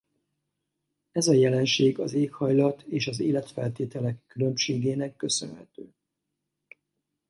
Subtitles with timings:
[1.11, 5.93] Ez a jelenség az éghajlat és az életfeltételek különbségének köszönhető.